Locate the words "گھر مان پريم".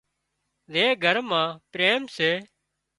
1.03-2.01